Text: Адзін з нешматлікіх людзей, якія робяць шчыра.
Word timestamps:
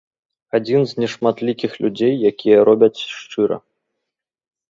Адзін 0.59 0.85
з 0.91 1.01
нешматлікіх 1.01 1.71
людзей, 1.83 2.13
якія 2.31 2.57
робяць 2.69 3.05
шчыра. 3.19 3.57